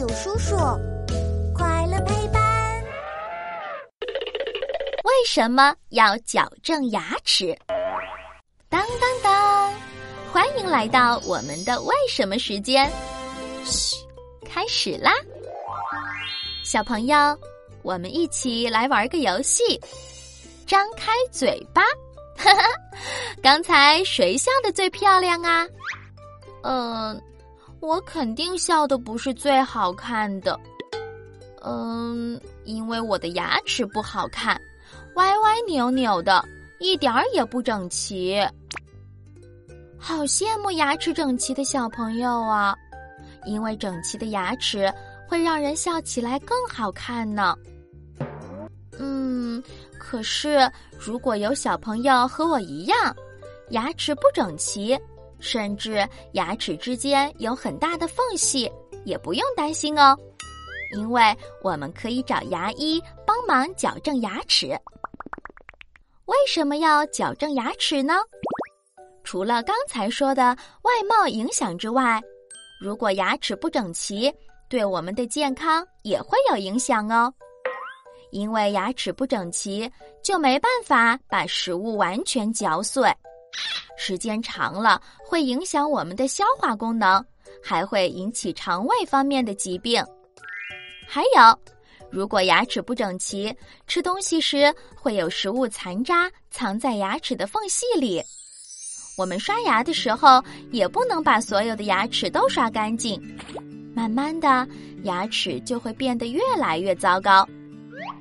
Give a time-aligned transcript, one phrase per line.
[0.00, 0.56] 有叔叔，
[1.54, 2.82] 快乐陪伴。
[5.04, 7.54] 为什么要矫正牙齿？
[8.70, 9.74] 当当当！
[10.32, 12.90] 欢迎来到我们的为什么时间。
[13.62, 13.94] 嘘，
[14.48, 15.12] 开始啦！
[16.64, 17.38] 小朋友，
[17.82, 19.78] 我们一起来玩个游戏。
[20.66, 21.82] 张开嘴巴，
[22.38, 22.62] 哈哈！
[23.42, 25.68] 刚才谁笑的最漂亮啊？
[26.62, 27.22] 嗯。
[27.80, 30.58] 我肯定笑的不是最好看的，
[31.62, 34.60] 嗯，因为我的牙齿不好看，
[35.14, 36.44] 歪歪扭扭的，
[36.78, 38.38] 一点儿也不整齐。
[39.98, 42.76] 好羡慕牙齿整齐的小朋友啊，
[43.44, 44.92] 因为整齐的牙齿
[45.28, 47.54] 会让人笑起来更好看呢。
[48.98, 49.62] 嗯，
[49.98, 53.14] 可是如果有小朋友和我一样，
[53.70, 54.98] 牙齿不整齐。
[55.40, 58.70] 甚至牙齿之间有很大的缝隙，
[59.04, 60.16] 也不用担心哦，
[60.94, 61.22] 因为
[61.62, 64.68] 我们可以找牙医帮忙矫正牙齿。
[66.26, 68.14] 为什么要矫正牙齿呢？
[69.24, 72.20] 除了刚才说的外貌影响之外，
[72.80, 74.32] 如果牙齿不整齐，
[74.68, 77.32] 对我们的健康也会有影响哦。
[78.30, 79.90] 因为牙齿不整齐，
[80.22, 83.12] 就没办法把食物完全嚼碎。
[84.02, 87.22] 时间长了会影响我们的消化功能，
[87.62, 90.02] 还会引起肠胃方面的疾病。
[91.06, 91.60] 还有，
[92.10, 93.54] 如果牙齿不整齐，
[93.86, 98.22] 吃东西时会有食物残渣藏在牙齿的缝隙里。
[99.18, 103.20] 我们刷牙的时候也不能把所有的牙齿都刷干净，
[103.94, 104.66] 慢慢的
[105.02, 107.46] 牙齿就会变得越来越糟糕。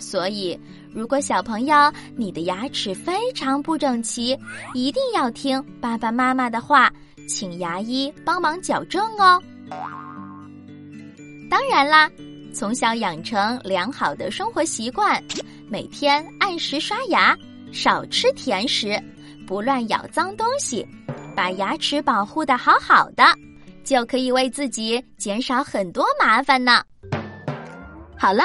[0.00, 0.58] 所以。
[0.92, 4.36] 如果小朋友你的牙齿非常不整齐，
[4.74, 6.92] 一定要听爸爸妈妈的话，
[7.28, 9.40] 请牙医帮忙矫正哦。
[11.48, 12.10] 当然啦，
[12.52, 15.22] 从小养成良好的生活习惯，
[15.68, 17.36] 每天按时刷牙，
[17.72, 19.00] 少吃甜食，
[19.46, 20.86] 不乱咬脏东西，
[21.36, 23.24] 把牙齿保护的好好的，
[23.84, 26.82] 就可以为自己减少很多麻烦呢。
[28.18, 28.42] 好了。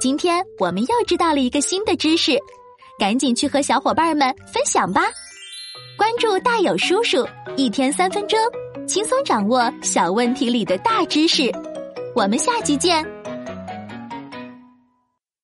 [0.00, 2.36] 今天我们又知道了一个新的知识，
[2.98, 5.02] 赶紧去和小伙伴们分享吧！
[5.96, 8.38] 关注大有叔叔，一天三分钟，
[8.88, 11.50] 轻松掌握小问题里的大知识。
[12.14, 13.13] 我们下期见。